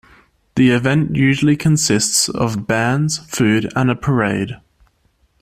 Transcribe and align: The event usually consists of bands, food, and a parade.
The 0.55 0.71
event 0.71 1.15
usually 1.15 1.55
consists 1.55 2.27
of 2.27 2.65
bands, 2.65 3.19
food, 3.29 3.71
and 3.75 3.91
a 3.91 3.95
parade. 3.95 4.57